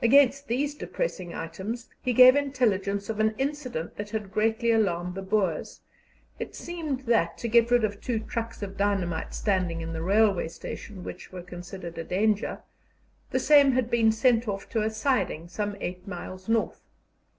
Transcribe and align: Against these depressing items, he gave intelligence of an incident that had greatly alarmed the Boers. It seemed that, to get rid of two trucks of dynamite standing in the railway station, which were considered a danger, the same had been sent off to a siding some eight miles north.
Against 0.00 0.48
these 0.48 0.74
depressing 0.74 1.34
items, 1.34 1.90
he 2.00 2.14
gave 2.14 2.36
intelligence 2.36 3.10
of 3.10 3.20
an 3.20 3.34
incident 3.36 3.96
that 3.96 4.08
had 4.08 4.32
greatly 4.32 4.70
alarmed 4.70 5.14
the 5.14 5.20
Boers. 5.20 5.82
It 6.38 6.54
seemed 6.54 7.00
that, 7.00 7.36
to 7.36 7.48
get 7.48 7.70
rid 7.70 7.84
of 7.84 8.00
two 8.00 8.18
trucks 8.18 8.62
of 8.62 8.78
dynamite 8.78 9.34
standing 9.34 9.82
in 9.82 9.92
the 9.92 10.00
railway 10.00 10.48
station, 10.48 11.04
which 11.04 11.32
were 11.32 11.42
considered 11.42 11.98
a 11.98 12.04
danger, 12.04 12.62
the 13.30 13.38
same 13.38 13.72
had 13.72 13.90
been 13.90 14.10
sent 14.10 14.48
off 14.48 14.70
to 14.70 14.80
a 14.80 14.88
siding 14.88 15.48
some 15.48 15.76
eight 15.80 16.06
miles 16.08 16.48
north. 16.48 16.80